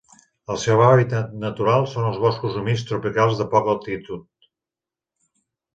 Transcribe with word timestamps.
El 0.53 0.57
seu 0.61 0.79
hàbitat 0.85 1.35
natural 1.43 1.85
són 1.93 2.09
els 2.13 2.19
boscos 2.25 2.59
humits 2.63 2.87
tropicals 2.93 3.39
de 3.45 3.49
poca 3.55 3.73
altitud. 3.79 4.51